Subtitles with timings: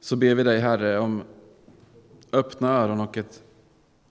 [0.00, 1.22] så ber vi dig, Herre, om
[2.32, 3.42] öppna öron och ett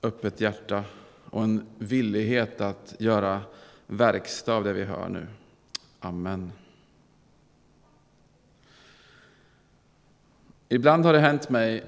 [0.03, 0.83] öppet hjärta
[1.29, 3.41] och en villighet att göra
[3.87, 5.27] verkstad av det vi hör nu.
[5.99, 6.51] Amen.
[10.69, 11.83] Ibland har det hänt mig...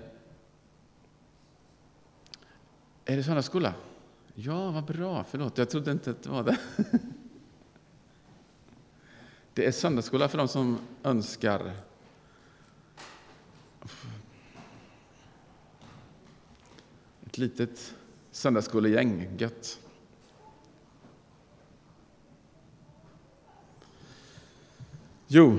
[3.06, 3.74] Är det söndagsskola?
[4.36, 5.26] Ja, vad bra.
[5.30, 6.58] Förlåt, jag trodde inte att det var det.
[9.54, 11.74] Det är söndagsskola för de som önskar.
[17.32, 17.94] Ett litet
[18.32, 19.80] söndagsskolegäng, gött.
[25.28, 25.58] Jo,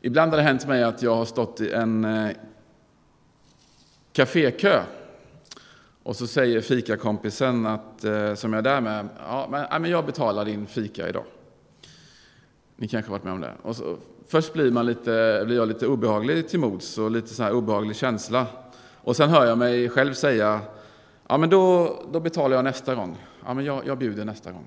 [0.00, 2.30] ibland har det hänt mig att jag har stått i en eh,
[4.12, 4.82] kafékö
[6.02, 10.06] och så säger fikakompisen att, eh, som jag är där med, ja, men, men jag
[10.06, 11.24] betalar din fika idag.
[12.76, 13.54] Ni kanske har varit med om det.
[13.62, 13.96] Och så,
[14.26, 17.96] först blir, man lite, blir jag lite obehaglig till mods och lite så här obehaglig
[17.96, 18.46] känsla.
[19.04, 20.60] Och sen hör jag mig själv säga,
[21.28, 23.18] ja men då, då betalar jag nästa gång.
[23.46, 24.66] Ja men jag, jag bjuder nästa gång.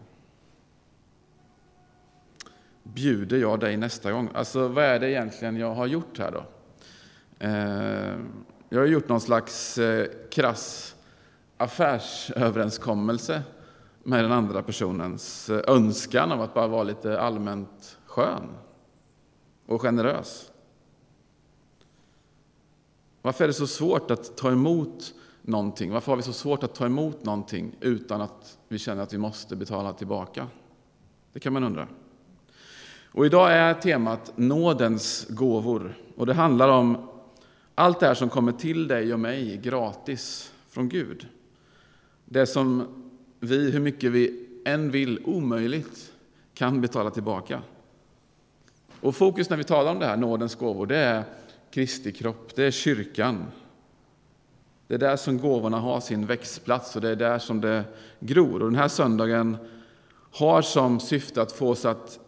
[2.83, 4.29] Bjuder jag dig nästa gång?
[4.33, 6.43] Alltså vad är det egentligen jag har gjort här då?
[7.39, 8.17] Eh,
[8.69, 10.95] jag har gjort någon slags eh, krass
[11.57, 13.41] affärsöverenskommelse
[14.03, 18.49] med den andra personens eh, önskan av att bara vara lite allmänt skön
[19.65, 20.51] och generös.
[23.27, 25.91] Varför är det så svårt att ta emot någonting?
[25.91, 29.17] Varför har vi så svårt att ta emot någonting utan att vi känner att vi
[29.17, 30.47] måste betala tillbaka?
[31.33, 31.87] Det kan man undra.
[33.11, 35.97] Och idag är temat nådens gåvor.
[36.15, 37.09] Och det handlar om
[37.75, 41.27] allt det här som kommer till dig och mig gratis från Gud.
[42.25, 42.87] Det som
[43.39, 46.13] vi, hur mycket vi än vill, omöjligt
[46.53, 47.61] kan betala tillbaka.
[49.01, 51.23] Och fokus när vi talar om det här, nådens gåvor, det är
[51.71, 53.45] Kristi kropp, det är kyrkan.
[54.87, 57.83] Det är där som gåvorna har sin växtplats och det är där som det
[58.19, 58.61] gror.
[58.61, 59.57] Och den här söndagen
[60.31, 62.19] har som syfte att få oss att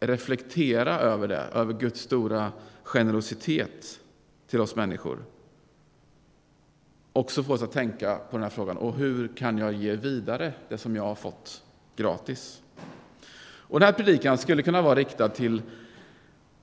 [0.00, 2.52] reflektera över det, över Guds stora
[2.82, 4.00] generositet
[4.46, 5.18] till oss människor.
[7.12, 10.52] Också få oss att tänka på den här frågan, och hur kan jag ge vidare
[10.68, 11.62] det som jag har fått
[11.96, 12.62] gratis?
[13.40, 15.62] Och den här predikan skulle kunna vara riktad till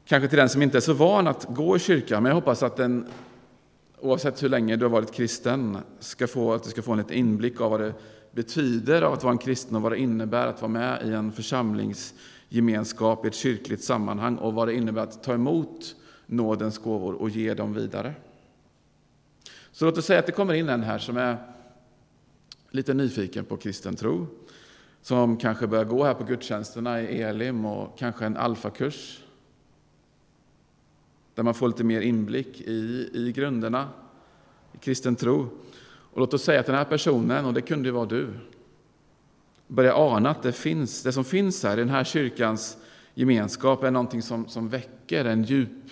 [0.05, 2.63] kanske till den som inte är så van att gå i kyrkan, men jag hoppas
[2.63, 3.07] att den,
[3.99, 7.17] oavsett hur länge du har varit kristen, ska få, att du ska få en liten
[7.17, 7.93] inblick av vad det
[8.31, 11.31] betyder av att vara en kristen och vad det innebär att vara med i en
[11.31, 15.95] församlingsgemenskap i ett kyrkligt sammanhang och vad det innebär att ta emot
[16.25, 18.13] nådens gåvor och ge dem vidare.
[19.71, 21.37] Så låt oss säga att det kommer in en här som är
[22.71, 24.27] lite nyfiken på kristen tro,
[25.01, 29.24] som kanske börjar gå här på gudstjänsterna i Elim och kanske en alfakurs
[31.35, 33.89] där man får lite mer inblick i, i grunderna
[34.73, 35.47] i kristen tro.
[35.85, 38.27] Och låt oss säga att den här personen, och det kunde ju vara du,
[39.67, 42.77] börjar ana att det, finns, det som finns här i den här kyrkans
[43.13, 45.89] gemenskap är någonting som, som väcker en djup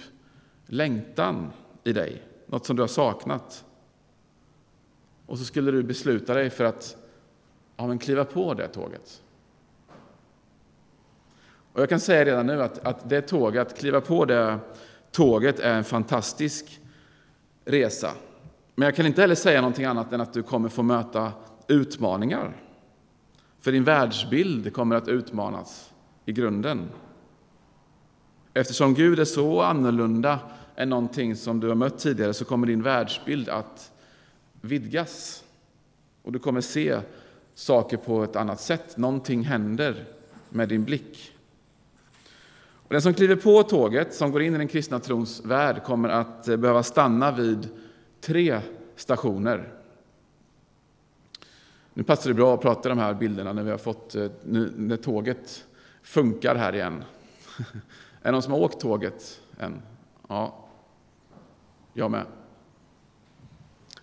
[0.66, 1.52] längtan
[1.84, 3.66] i dig, något som du har saknat.
[5.26, 6.98] Och så skulle du besluta dig för att
[7.78, 9.22] ja, men kliva på det tåget.
[11.74, 14.60] Och jag kan säga redan nu att, att det tåget, att kliva på det
[15.14, 16.80] tåget är en fantastisk
[17.66, 18.12] resa.
[18.76, 21.32] Men jag kan inte heller säga någonting annat än att du kommer få möta
[21.68, 22.58] utmaningar.
[23.60, 25.94] För din världsbild kommer att utmanas
[26.26, 26.90] i grunden.
[28.54, 30.40] Eftersom Gud är så annorlunda
[30.76, 33.92] än någonting som du har mött tidigare så kommer din världsbild att
[34.62, 35.44] vidgas.
[36.24, 37.00] Och du kommer se
[37.54, 38.98] saker på ett annat sätt.
[38.98, 40.06] Någonting händer
[40.50, 41.33] med din blick.
[42.84, 46.10] Och den som kliver på tåget, som går in i den kristna trons värld, kommer
[46.10, 47.70] att eh, behöva stanna vid
[48.22, 48.62] tre
[48.96, 49.74] stationer.
[51.94, 54.74] Nu passar det bra att prata de här bilderna när vi har fått, eh, nu,
[54.78, 55.66] när tåget
[56.02, 57.04] funkar här igen.
[58.22, 59.82] Är det någon som har åkt tåget än?
[60.28, 60.66] Ja,
[61.94, 62.26] jag med.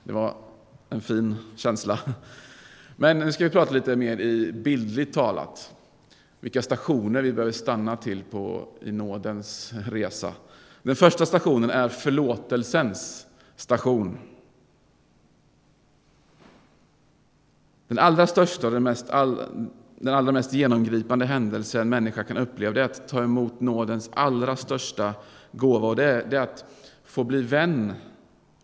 [0.04, 0.34] Det var
[0.88, 1.98] en fin känsla.
[2.96, 5.74] Men nu ska vi prata lite mer i bildligt talat.
[6.40, 10.32] Vilka stationer vi behöver stanna till på i nådens resa.
[10.82, 13.26] Den första stationen är förlåtelsens
[13.56, 14.18] station.
[17.88, 19.42] Den allra största och den, mest all,
[19.98, 24.56] den allra mest genomgripande händelse en människa kan uppleva är att ta emot nådens allra
[24.56, 25.14] största
[25.52, 25.88] gåva.
[25.88, 26.64] Och det är, det är att
[27.04, 27.92] få bli vän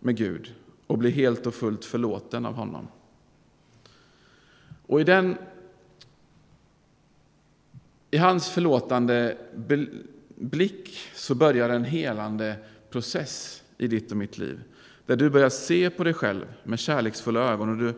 [0.00, 0.54] med Gud
[0.86, 2.88] och bli helt och fullt förlåten av honom.
[4.86, 5.36] Och i, den,
[8.10, 9.36] i hans förlåtande
[10.34, 12.56] blick så börjar en helande
[12.90, 14.60] process i ditt och mitt liv.
[15.06, 17.94] Där du börjar se på dig själv med kärleksfulla ögon och du,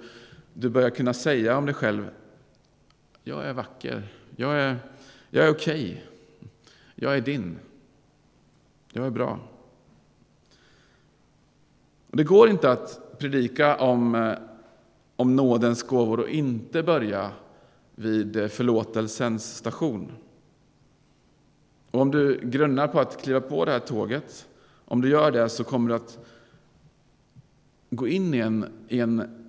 [0.53, 2.11] du börjar kunna säga om dig själv,
[3.25, 4.77] jag är vacker, jag är,
[5.31, 6.51] jag är okej, okay.
[6.95, 7.59] jag är din,
[8.93, 9.41] jag är bra.
[12.11, 14.35] Det går inte att predika om,
[15.17, 17.31] om nådens gåvor och inte börja
[17.99, 20.13] vid förlåtelsens station.
[21.91, 24.49] Och om du grunnar på att kliva på det här tåget,
[24.85, 26.19] om du gör det så kommer du att
[27.91, 29.47] gå in i en, i en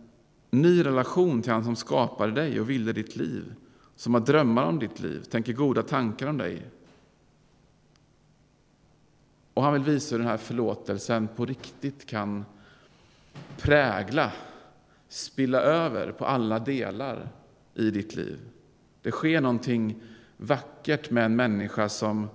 [0.50, 3.54] ny relation till han som skapade dig och ville ditt liv,
[3.96, 6.62] som har drömmar om ditt liv, tänker goda tankar om dig.
[9.54, 12.46] Och han vill visa hur den här förlåtelsen på riktigt kan
[13.57, 14.31] prägla,
[15.07, 17.38] spilla över på alla delar
[17.80, 18.40] i ditt liv.
[19.02, 20.02] Det sker någonting
[20.38, 22.28] vackert med en människa som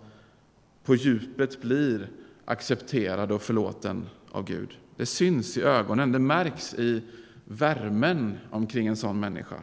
[0.85, 2.11] på djupet blir
[2.45, 4.79] accepterad och förlåten av Gud.
[4.97, 7.03] Det syns i ögonen, det märks i
[7.45, 9.61] värmen omkring en sån människa.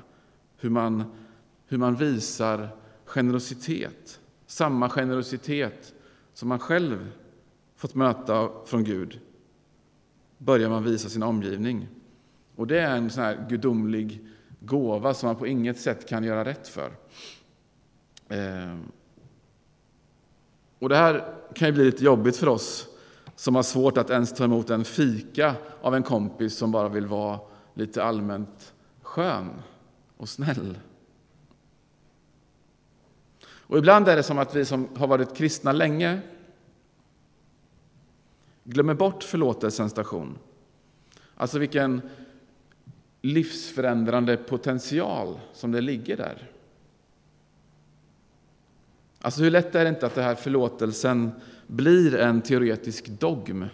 [0.57, 1.03] Hur man,
[1.67, 2.69] hur man visar
[3.05, 5.93] generositet, samma generositet
[6.33, 7.11] som man själv
[7.75, 9.19] fått möta från Gud,
[10.37, 11.87] börjar man visa sin omgivning.
[12.55, 14.27] Och det är en sån här gudomlig
[14.61, 16.91] gåva som man på inget sätt kan göra rätt för.
[18.29, 18.77] Eh,
[20.79, 22.87] och det här kan ju bli lite jobbigt för oss
[23.35, 27.05] som har svårt att ens ta emot en fika av en kompis som bara vill
[27.05, 27.39] vara
[27.73, 29.49] lite allmänt skön
[30.17, 30.77] och snäll.
[33.43, 36.21] Och ibland är det som att vi som har varit kristna länge
[38.63, 40.37] glömmer bort förlåtelsens station.
[41.35, 42.01] Alltså vilken
[43.21, 46.51] livsförändrande potential som det ligger där.
[49.21, 51.31] Alltså hur lätt är det inte att den här förlåtelsen
[51.67, 53.65] blir en teoretisk dogm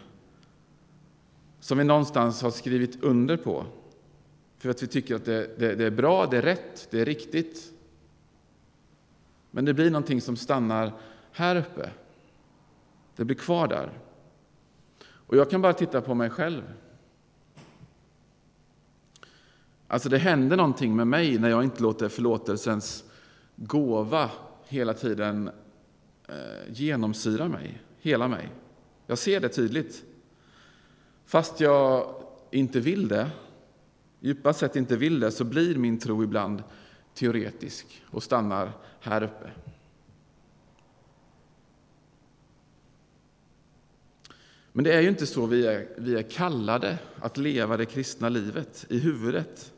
[1.60, 3.66] som vi någonstans har skrivit under på
[4.58, 7.06] för att vi tycker att det, det, det är bra, det är rätt, det är
[7.06, 7.74] riktigt.
[9.52, 10.94] Men det blir någonting som stannar
[11.32, 11.90] här uppe.
[13.16, 13.92] Det blir kvar där.
[15.00, 16.62] Och jag kan bara titta på mig själv.
[19.88, 23.04] Alltså det händer någonting med mig när jag inte låter förlåtelsens
[23.56, 24.32] gåva
[24.68, 25.50] hela tiden
[26.28, 28.50] eh, genomsyra mig, hela mig.
[29.08, 30.04] Jag ser det tydligt.
[31.26, 32.14] Fast jag
[32.52, 33.30] inte vill det,
[34.20, 36.64] djupast sett inte vill det, så blir min tro ibland
[37.14, 39.52] teoretisk och stannar här uppe.
[44.72, 48.30] Men det är ju inte så vi är, vi är kallade att leva det kristna
[48.30, 49.74] livet i huvudet.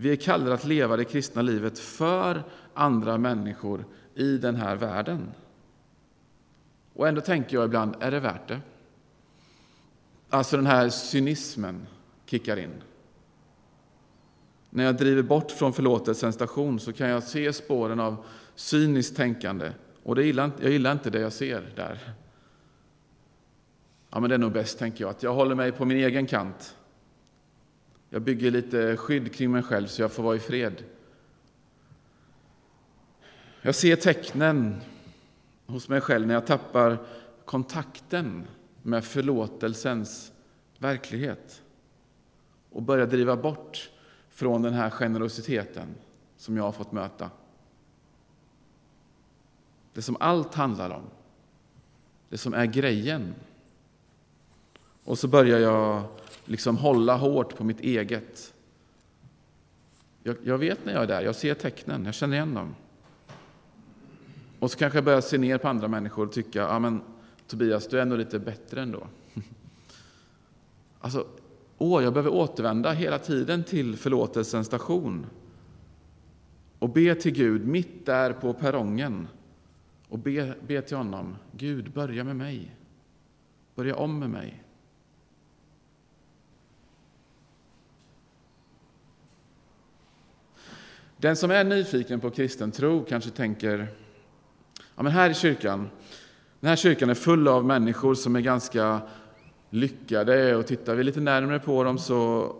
[0.00, 2.42] Vi är kallade att leva det kristna livet för
[2.74, 5.30] andra människor i den här världen.
[6.94, 8.60] Och ändå tänker jag ibland, är det värt det?
[10.30, 11.86] Alltså den här cynismen
[12.26, 12.82] kickar in.
[14.70, 18.24] När jag driver bort från förlåtelsens station så kan jag se spåren av
[18.54, 19.72] cyniskt tänkande.
[20.02, 21.98] Och det gillar, jag gillar inte det jag ser där.
[24.10, 26.26] Ja, men det är nog bäst, tänker jag, att jag håller mig på min egen
[26.26, 26.76] kant.
[28.12, 30.84] Jag bygger lite skydd kring mig själv så jag får vara i fred.
[33.62, 34.80] Jag ser tecknen
[35.66, 36.98] hos mig själv när jag tappar
[37.44, 38.46] kontakten
[38.82, 40.32] med förlåtelsens
[40.78, 41.62] verklighet
[42.70, 43.90] och börjar driva bort
[44.30, 45.94] från den här generositeten
[46.36, 47.30] som jag har fått möta.
[49.92, 51.04] Det som allt handlar om,
[52.28, 53.34] det som är grejen.
[55.04, 56.04] Och så börjar jag
[56.44, 58.54] liksom hålla hårt på mitt eget.
[60.22, 62.74] Jag, jag, vet när jag är där, jag ser tecknen, jag känner igen dem.
[64.58, 67.02] Och så kanske jag börjar se ner på andra människor och tycka, ja men
[67.46, 69.06] Tobias, du är ändå lite bättre ändå.
[71.02, 71.26] Alltså,
[71.78, 75.26] åh, jag behöver återvända hela tiden till förlåtelsens station
[76.78, 79.28] och be till Gud mitt där på perrongen
[80.08, 82.76] och be, be till honom, Gud, börja med mig.
[83.74, 84.64] Börja om med mig.
[91.20, 93.88] Den som är nyfiken på kristen tro kanske tänker,
[94.96, 95.90] ja men här i kyrkan,
[96.60, 99.00] den här kyrkan är full av människor som är ganska
[99.70, 102.52] lyckade och tittar vi lite närmare på dem så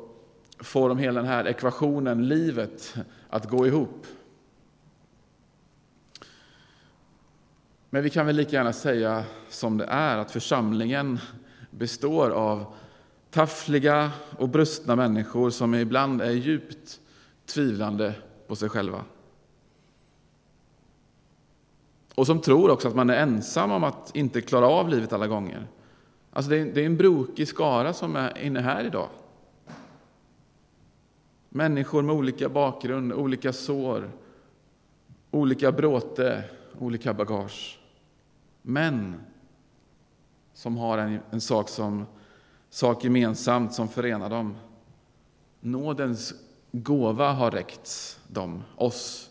[0.59, 2.95] får de hela den här ekvationen, livet,
[3.31, 4.07] att gå ihop.
[7.90, 11.19] Men vi kan väl lika gärna säga som det är, att församlingen
[11.71, 12.75] består av
[13.31, 17.00] taffliga och brustna människor som ibland är djupt
[17.47, 18.14] tvivlande
[18.50, 19.04] på sig själva.
[22.14, 25.26] Och som tror också att man är ensam om att inte klara av livet alla
[25.26, 25.66] gånger.
[26.30, 29.09] Alltså det är, det är en brokig skara som är inne här idag.
[31.49, 34.11] Människor med olika bakgrund, olika sår,
[35.30, 36.45] olika bråte,
[36.78, 37.78] olika bagage.
[38.62, 39.21] Men
[40.54, 42.07] som har en, en sak, som,
[42.71, 44.57] sak gemensamt som förenar dem.
[45.61, 46.35] Nådens
[46.73, 49.31] gåva har räckts dem, oss.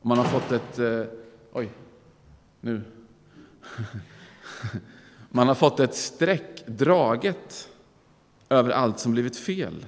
[0.00, 0.78] Och man har fått ett...
[0.78, 1.04] Eh,
[1.52, 1.70] oj,
[2.60, 2.82] nu.
[5.30, 7.68] Man har fått ett streck draget
[8.48, 9.86] över allt som blivit fel.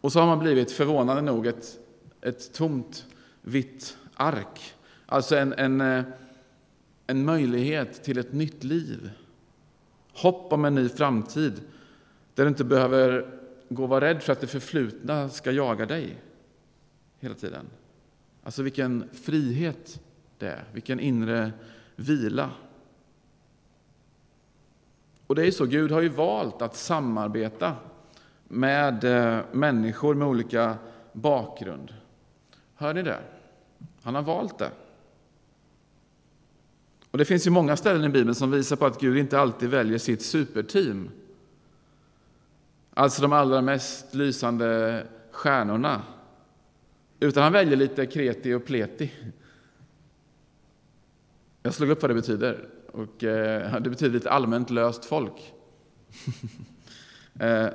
[0.00, 1.78] Och så har man blivit, förvånande nog, ett,
[2.20, 3.06] ett tomt
[3.42, 4.74] vitt ark.
[5.06, 6.04] Alltså en, en, eh,
[7.06, 9.10] en möjlighet till ett nytt liv.
[10.12, 11.60] Hopp om en ny framtid
[12.34, 13.37] där du inte behöver
[13.68, 16.22] gå och vara rädd för att det förflutna ska jaga dig
[17.20, 17.66] hela tiden.
[18.42, 20.00] Alltså vilken frihet
[20.38, 21.52] det är, vilken inre
[21.96, 22.50] vila.
[25.26, 27.76] Och det är så, Gud har ju valt att samarbeta
[28.48, 30.76] med eh, människor med olika
[31.12, 31.94] bakgrund.
[32.74, 33.20] Hör ni det?
[34.02, 34.70] Han har valt det.
[37.10, 39.68] Och Det finns ju många ställen i Bibeln som visar på att Gud inte alltid
[39.68, 41.10] väljer sitt superteam.
[42.98, 46.02] Alltså de allra mest lysande stjärnorna.
[47.20, 49.12] Utan han väljer lite kreti och pleti.
[51.62, 52.68] Jag slog upp vad det betyder.
[52.92, 55.52] Och, eh, det betyder lite allmänt löst folk.
[57.40, 57.66] eh,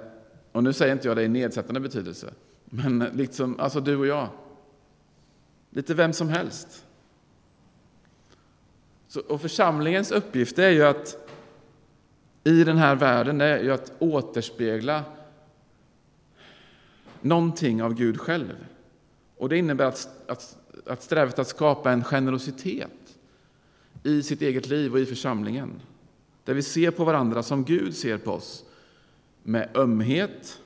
[0.51, 2.34] och nu säger inte jag det i nedsättande betydelse.
[2.65, 4.30] Men liksom, alltså du och jag.
[5.70, 6.86] Lite vem som helst.
[9.08, 11.23] Så, och församlingens uppgift är ju att
[12.43, 15.03] i den här världen är ju att återspegla
[17.21, 18.65] någonting av Gud själv.
[19.38, 23.17] Och det innebär att, att, att sträva efter att skapa en generositet
[24.03, 25.81] i sitt eget liv och i församlingen.
[26.43, 28.65] Där vi ser på varandra som Gud ser på oss,
[29.43, 30.59] med ömhet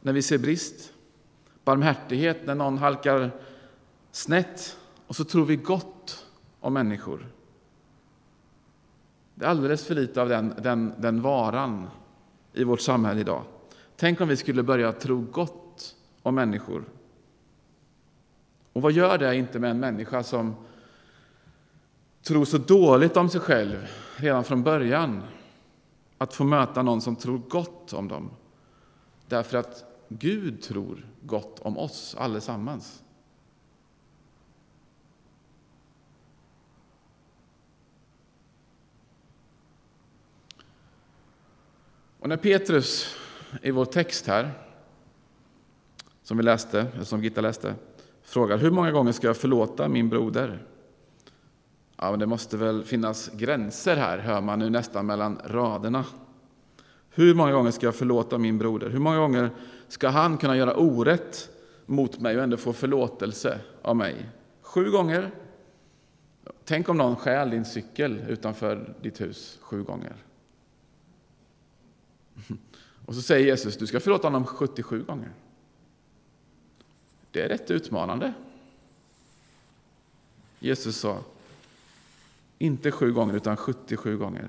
[0.00, 0.92] när vi ser brist,
[1.64, 3.30] barmhärtighet när någon halkar
[4.12, 4.76] snett
[5.06, 6.26] och så tror vi gott
[6.60, 7.26] om människor.
[9.40, 11.88] Det är alldeles för lite av den, den, den varan
[12.52, 13.42] i vårt samhälle idag.
[13.96, 16.84] Tänk om vi skulle börja tro gott om människor.
[18.72, 20.54] Och vad gör det inte med en människa som
[22.22, 25.22] tror så dåligt om sig själv redan från början?
[26.18, 28.30] Att få möta någon som tror gott om dem.
[29.28, 33.02] Därför att Gud tror gott om oss allesammans.
[42.20, 43.16] Och när Petrus
[43.62, 44.50] i vår text här,
[46.22, 47.74] som vi läste, som Gitta läste,
[48.22, 50.62] frågar hur många gånger ska jag förlåta min broder?
[51.96, 56.04] Ja, men det måste väl finnas gränser här, hör man nu nästan mellan raderna.
[57.10, 58.90] Hur många gånger ska jag förlåta min broder?
[58.90, 59.50] Hur många gånger
[59.88, 61.50] ska han kunna göra orätt
[61.86, 64.28] mot mig och ändå få förlåtelse av mig?
[64.62, 65.30] Sju gånger?
[66.64, 70.16] Tänk om någon stjäl din cykel utanför ditt hus sju gånger.
[73.06, 75.30] Och så säger Jesus, du ska förlåta honom 77 gånger.
[77.30, 78.32] Det är rätt utmanande.
[80.58, 81.24] Jesus sa,
[82.58, 84.48] inte sju gånger utan 77 gånger.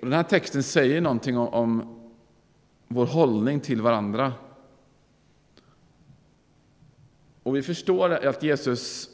[0.00, 1.98] Och den här texten säger någonting om, om
[2.88, 4.32] vår hållning till varandra.
[7.42, 9.10] Och vi förstår att Jesus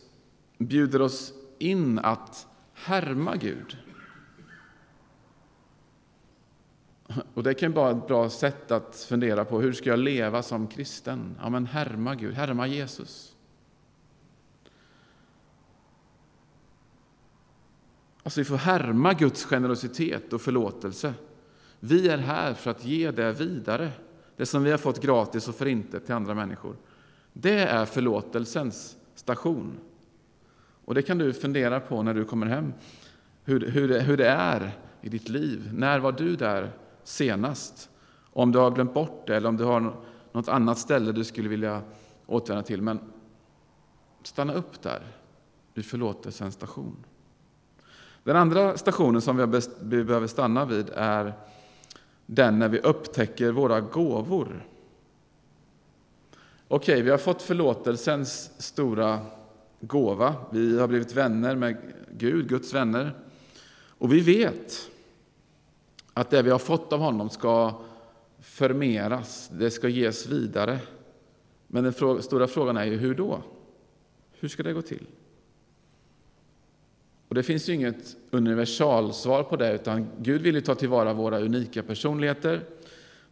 [0.59, 3.84] bjuder oss in att härma Gud.
[7.35, 10.66] Och Det kan vara ett bra sätt att fundera på hur ska jag leva som
[10.66, 11.37] kristen.
[11.42, 13.35] Ja, men härma Gud, härma Jesus.
[18.23, 21.14] Alltså vi får härma Guds generositet och förlåtelse.
[21.80, 23.90] Vi är här för att ge det vidare,
[24.37, 26.76] det som vi har fått gratis och för inte till andra människor.
[27.33, 29.78] Det är förlåtelsens station.
[30.85, 32.73] Och det kan du fundera på när du kommer hem,
[33.44, 35.71] hur, hur, det, hur det är i ditt liv.
[35.73, 36.71] När var du där
[37.04, 37.90] senast?
[38.32, 39.96] Om du har glömt bort det eller om du har
[40.32, 41.82] något annat ställe du skulle vilja
[42.26, 42.82] återvända till.
[42.82, 43.00] Men
[44.23, 45.02] stanna upp där,
[45.75, 46.96] vid förlåtelsens station.
[48.25, 49.37] Den andra stationen som
[49.80, 51.32] vi behöver stanna vid är
[52.26, 54.66] den när vi upptäcker våra gåvor.
[56.68, 59.20] Okej, vi har fått förlåtelsens stora
[59.80, 60.34] gåva.
[60.50, 61.76] Vi har blivit vänner med
[62.11, 63.12] Gud, Guds vänner.
[63.99, 64.90] Och vi vet
[66.14, 67.80] att det vi har fått av honom ska
[68.40, 70.78] förmeras, det ska ges vidare.
[71.66, 73.42] Men den stora frågan är ju hur då?
[74.33, 75.06] Hur ska det gå till?
[77.28, 81.40] Och det finns ju inget universalsvar på det, utan Gud vill ju ta tillvara våra
[81.40, 82.64] unika personligheter,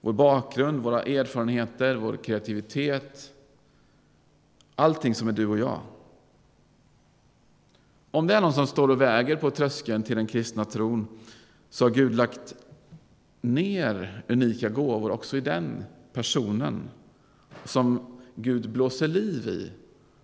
[0.01, 3.33] vår bakgrund, våra erfarenheter, vår kreativitet,
[4.75, 5.81] allting som är du och jag.
[8.11, 11.09] Om det är någon som står och väger på tröskeln till den kristna tron
[11.71, 12.55] så har Gud lagt
[13.43, 16.91] ner unika gåvor också i den personen
[17.65, 19.73] som Gud blåser liv i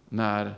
[0.09, 0.55] när,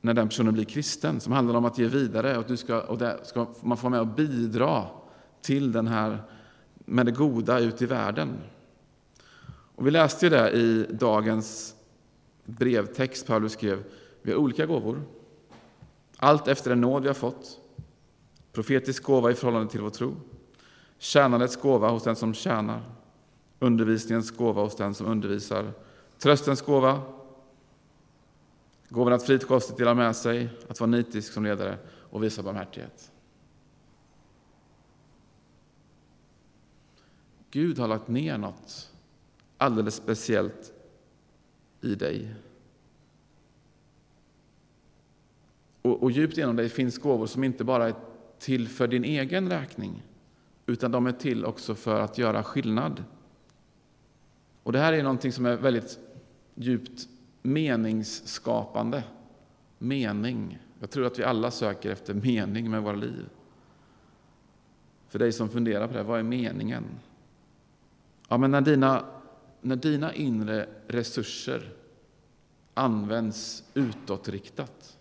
[0.00, 2.98] när den personen blir kristen, som handlar om att ge vidare och, du ska, och
[2.98, 4.86] där ska man få med och bidra
[5.40, 6.18] till den här,
[6.74, 8.30] med det goda ut i världen.
[9.74, 11.74] Och vi läste ju det i dagens
[12.44, 13.84] brevtext Paulus skrev.
[14.22, 15.02] Vi har olika gåvor,
[16.16, 17.61] allt efter den nåd vi har fått.
[18.52, 20.16] Profetisk gåva i förhållande till vår tro,
[20.98, 22.82] tjänandets gåva hos den som tjänar,
[23.58, 25.72] undervisningens gåva hos den som undervisar,
[26.18, 27.02] tröstens gåva,
[28.88, 33.12] gåvan att frikostigt dela med sig, att vara nitisk som ledare och visa barmhärtighet.
[37.50, 38.90] Gud har lagt ner något
[39.58, 40.72] alldeles speciellt
[41.80, 42.34] i dig.
[45.82, 47.94] Och, och djupt inom dig finns gåvor som inte bara är
[48.42, 50.02] till för din egen räkning,
[50.66, 53.04] utan de är till också för att göra skillnad.
[54.62, 55.98] Och det här är någonting som är väldigt
[56.54, 57.08] djupt
[57.42, 59.04] meningsskapande.
[59.78, 60.58] Mening.
[60.80, 63.28] Jag tror att vi alla söker efter mening med våra liv.
[65.08, 66.84] För dig som funderar på det, vad är meningen?
[68.28, 69.04] Ja, men när dina,
[69.60, 71.72] när dina inre resurser
[72.74, 74.98] används utåtriktat.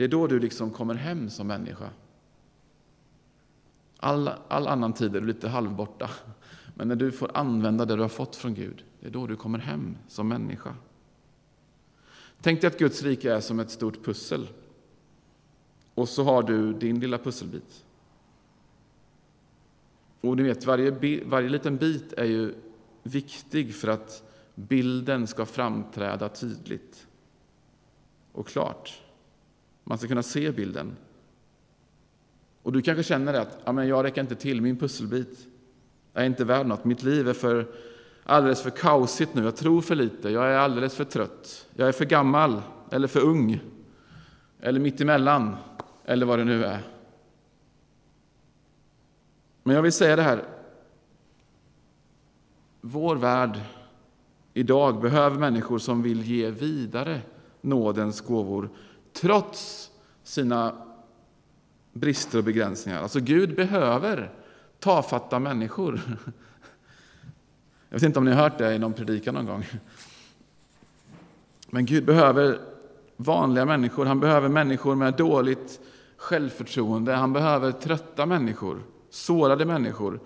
[0.00, 1.90] Det är då du liksom kommer hem som människa.
[3.96, 6.10] All, all annan tid är du lite halvborta.
[6.74, 9.36] Men när du får använda det du har fått från Gud, det är då du
[9.36, 10.74] kommer hem som människa.
[12.40, 14.48] Tänk dig att Guds rike är som ett stort pussel.
[15.94, 17.84] Och så har du din lilla pusselbit.
[20.20, 22.54] Och ni vet, varje, varje liten bit är ju
[23.02, 24.22] viktig för att
[24.54, 27.06] bilden ska framträda tydligt
[28.32, 29.02] och klart.
[29.84, 30.96] Man ska kunna se bilden.
[32.62, 35.46] Och du kanske känner att ja, men jag räcker inte till, min pusselbit
[36.14, 36.84] är inte värd något.
[36.84, 37.66] Mitt liv är för,
[38.24, 41.92] alldeles för kaosigt nu, jag tror för lite, jag är alldeles för trött, jag är
[41.92, 43.60] för gammal eller för ung,
[44.60, 45.56] eller mitt emellan,
[46.04, 46.82] eller vad det nu är.
[49.62, 50.44] Men jag vill säga det här.
[52.80, 53.60] Vår värld
[54.54, 57.20] idag behöver människor som vill ge vidare
[57.60, 58.70] nådens gåvor
[59.12, 59.90] trots
[60.22, 60.74] sina
[61.92, 63.02] brister och begränsningar.
[63.02, 64.30] Alltså Gud behöver
[64.78, 66.00] tafatta människor.
[67.88, 69.66] Jag vet inte om ni har hört det i någon predikan någon gång.
[71.70, 72.58] Men Gud behöver
[73.16, 74.06] vanliga människor.
[74.06, 75.80] Han behöver människor med dåligt
[76.16, 77.14] självförtroende.
[77.14, 80.20] Han behöver trötta människor, sårade människor.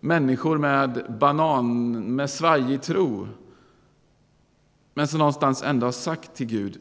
[0.00, 3.28] Människor med banan, med svajig tro.
[4.94, 6.78] Men som någonstans ändå har sagt till Gud,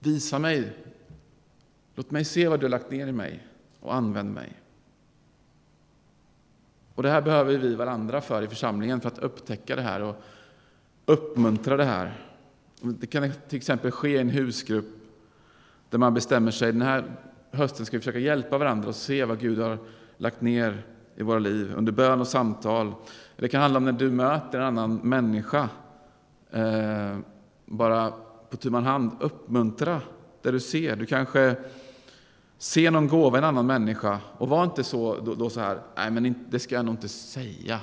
[0.00, 0.72] visa mig
[2.00, 3.46] Låt mig se vad du har lagt ner i mig
[3.80, 4.52] och använd mig.
[6.94, 10.16] Och Det här behöver vi varandra för i församlingen för att upptäcka det här och
[11.04, 12.26] uppmuntra det här.
[12.80, 14.84] Det kan till exempel ske i en husgrupp
[15.90, 17.16] där man bestämmer sig den här
[17.50, 19.78] hösten ska vi försöka hjälpa varandra och se vad Gud har
[20.16, 20.82] lagt ner
[21.16, 22.94] i våra liv under bön och samtal.
[23.36, 25.68] Det kan handla om när du möter en annan människa.
[26.50, 27.18] Eh,
[27.66, 28.12] bara
[28.50, 30.02] på tu man hand uppmuntra
[30.42, 30.96] det du ser.
[30.96, 31.56] Du kanske
[32.58, 36.10] ser någon gåva en annan människa och var inte så, då, då så här, nej
[36.10, 37.80] men det ska jag nog inte säga.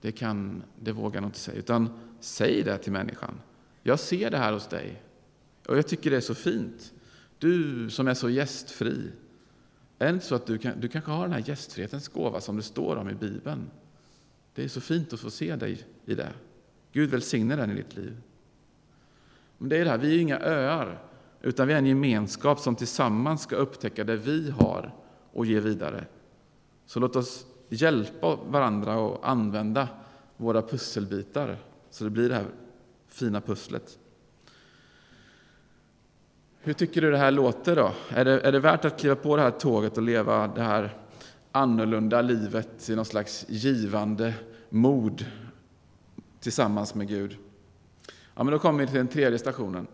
[0.00, 1.58] Det, kan, det vågar jag nog inte säga.
[1.58, 1.88] Utan
[2.20, 3.40] säg det till människan.
[3.82, 5.02] Jag ser det här hos dig
[5.66, 6.92] och jag tycker det är så fint.
[7.38, 9.12] Du som är så gästfri.
[9.98, 12.56] Är det inte så att du, kan, du kanske har den här gästfrihetens gåva som
[12.56, 13.70] det står om i Bibeln?
[14.54, 16.32] Det är så fint att få se dig i det.
[16.92, 18.16] Gud välsigne den i ditt liv.
[19.60, 20.98] Men det är det här, vi är inga öar.
[21.42, 24.94] Utan vi är en gemenskap som tillsammans ska upptäcka det vi har
[25.32, 26.04] och ge vidare.
[26.86, 29.88] Så låt oss hjälpa varandra och använda
[30.36, 31.56] våra pusselbitar
[31.90, 32.46] så det blir det här
[33.08, 33.98] fina pusslet.
[36.60, 37.92] Hur tycker du det här låter då?
[38.08, 40.96] Är det, är det värt att kliva på det här tåget och leva det här
[41.52, 44.34] annorlunda livet i någon slags givande
[44.68, 45.26] mod
[46.40, 47.36] tillsammans med Gud?
[48.34, 49.86] Ja, men då kommer vi till den tredje stationen.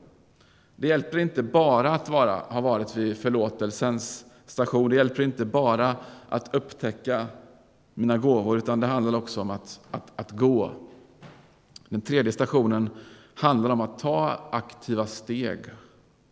[0.76, 4.90] Det hjälper inte bara att vara, ha varit vid förlåtelsens station.
[4.90, 5.96] Det hjälper inte bara
[6.28, 7.26] att upptäcka
[7.94, 10.70] mina gåvor, utan det handlar också om att, att, att gå.
[11.88, 12.90] Den tredje stationen
[13.34, 15.58] handlar om att ta aktiva steg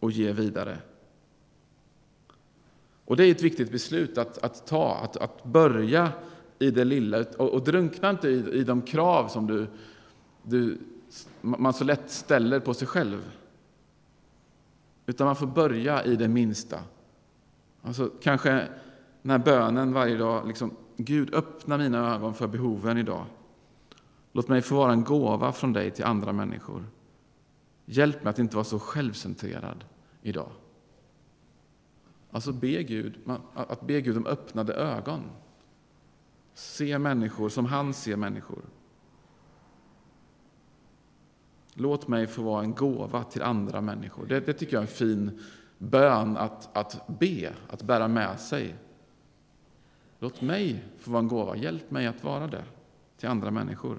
[0.01, 0.79] och ge vidare.
[3.05, 6.13] Och Det är ett viktigt beslut att, att ta, att, att börja
[6.59, 9.67] i det lilla och, och drunkna inte i, i de krav som du,
[10.43, 10.79] du,
[11.41, 13.31] man så lätt ställer på sig själv.
[15.07, 16.81] Utan man får börja i det minsta.
[17.83, 18.69] Alltså, kanske
[19.23, 23.27] den här bönen varje dag, liksom, Gud öppna mina ögon för behoven idag.
[24.33, 26.85] Låt mig få vara en gåva från dig till andra människor.
[27.85, 29.85] Hjälp mig att inte vara så självcentrerad
[30.23, 30.51] idag.
[32.31, 33.19] Alltså be Gud,
[33.55, 35.21] att be Gud om öppnade ögon.
[36.55, 38.63] Se människor som han ser människor.
[41.75, 44.27] Låt mig få vara en gåva till andra människor.
[44.27, 45.41] Det, det tycker jag är en fin
[45.79, 48.75] bön att, att be, att bära med sig.
[50.19, 51.57] Låt mig få vara en gåva.
[51.57, 52.65] Hjälp mig att vara det
[53.17, 53.99] till andra människor.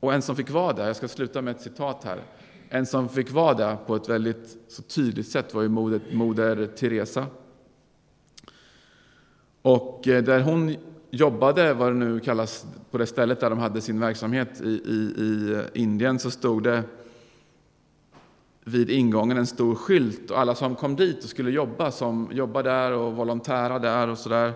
[0.00, 2.22] Och en som fick vara det, jag ska sluta med ett citat här.
[2.68, 6.66] En som fick vara det på ett väldigt så tydligt sätt var ju moder, moder
[6.66, 7.26] Teresa.
[9.62, 10.76] Och eh, där hon
[11.10, 14.92] jobbade, vad det nu kallas, på det stället där de hade sin verksamhet i, i,
[14.94, 16.82] i Indien, så stod det
[18.64, 22.70] vid ingången en stor skylt och alla som kom dit och skulle jobba, som jobbade
[22.70, 24.52] där och volontära där och sådär,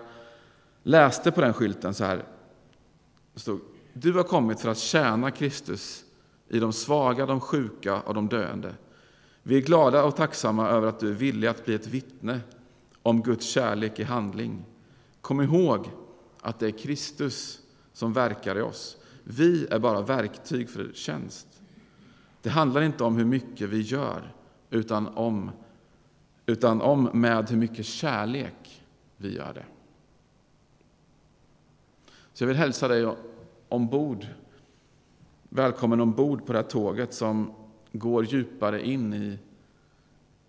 [0.83, 2.23] läste på den skylten så här.
[3.33, 3.59] Det stod,
[3.93, 6.05] du har kommit för att tjäna Kristus
[6.49, 8.73] i de svaga, de sjuka och de döende.
[9.43, 12.39] Vi är glada och tacksamma över att du är villig att bli ett vittne
[13.01, 14.65] om Guds kärlek i handling.
[15.21, 15.89] Kom ihåg
[16.45, 17.59] att det är Kristus
[17.93, 18.97] som verkar i oss.
[19.23, 21.47] Vi är bara verktyg för tjänst.
[22.41, 24.33] Det handlar inte om hur mycket vi gör,
[24.69, 25.51] utan om,
[26.45, 28.83] utan om med hur mycket kärlek
[29.17, 29.65] vi gör det.
[32.33, 33.15] Så jag vill hälsa dig
[33.69, 34.25] ombord,
[35.49, 37.53] välkommen ombord på det här tåget som
[37.91, 39.39] går djupare in i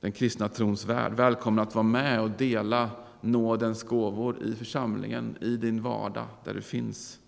[0.01, 1.13] den kristna trons värld.
[1.13, 6.63] Välkommen att vara med och dela nådens gåvor i församlingen, i din vardag, där du
[6.63, 7.21] finns,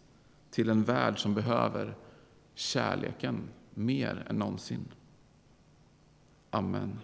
[0.51, 1.95] till en värld som behöver
[2.55, 4.89] kärleken mer än någonsin.
[6.51, 6.99] Amen.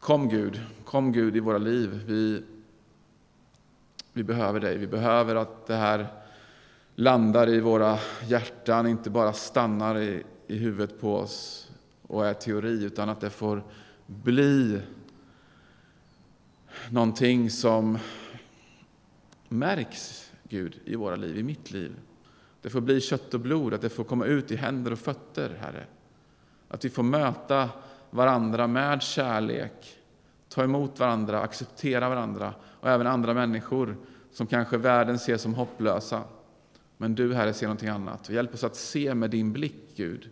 [0.00, 2.02] Kom Gud, kom Gud i våra liv.
[2.06, 2.42] Vi,
[4.12, 4.78] vi behöver dig.
[4.78, 6.06] Vi behöver att det här
[6.94, 11.70] landar i våra hjärtan, inte bara stannar i, i huvudet på oss
[12.02, 13.62] och är teori, utan att det får
[14.06, 14.80] bli
[16.90, 17.98] någonting som
[19.48, 21.96] märks, Gud, i våra liv, i mitt liv.
[22.62, 25.56] Det får bli kött och blod, att det får komma ut i händer och fötter,
[25.60, 25.86] Herre.
[26.68, 27.68] Att vi får möta
[28.10, 29.98] varandra med kärlek,
[30.48, 33.96] ta emot varandra, acceptera varandra och även andra människor
[34.32, 36.22] som kanske världen ser som hopplösa.
[36.96, 38.30] Men du, Herre, ser någonting annat.
[38.30, 40.30] Hjälp oss att se med din blick, Gud,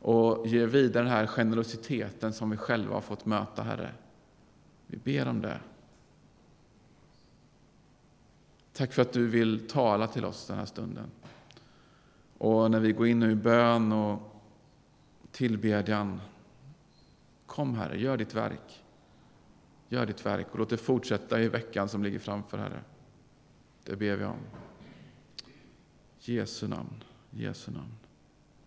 [0.00, 3.92] och ge vidare den här generositeten som vi själva har fått möta, Herre.
[4.86, 5.60] Vi ber om det.
[8.72, 11.10] Tack för att du vill tala till oss den här stunden.
[12.38, 14.42] Och när vi går in i bön och
[15.32, 16.20] tillbedjan,
[17.46, 18.84] kom Herre, gör ditt verk.
[19.88, 22.80] Gör ditt verk och låt det fortsätta i veckan som ligger framför, Herre.
[23.84, 24.38] Det ber vi om.
[26.20, 27.97] Jesu namn, Jesu namn.